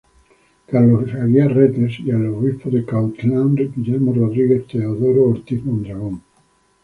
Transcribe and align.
Carlos 0.65 1.13
Aguiar 1.13 1.53
Retes 1.53 1.99
y 1.99 2.09
al 2.09 2.25
Obispo 2.29 2.71
de 2.71 2.83
Cuautitlán 2.83 3.53
Guillermo 3.55 4.11
Rodrigo 4.15 4.59
Teodoro 4.65 5.25
Ortiz 5.25 5.63
Mondragón. 5.63 6.23